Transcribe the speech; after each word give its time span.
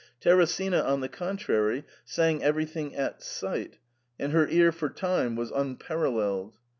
Teresina, 0.19 0.81
on 0.81 1.01
the 1.01 1.07
contrary, 1.07 1.83
sang 2.05 2.41
everything 2.43 2.95
at 2.95 3.21
sight, 3.21 3.77
and 4.19 4.31
her 4.31 4.47
car 4.47 4.71
for 4.71 4.89
time 4.89 5.35
was 5.35 5.51
unparalleled. 5.51 6.57